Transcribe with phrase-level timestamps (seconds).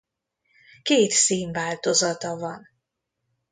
[0.81, 2.67] Két színváltozata van.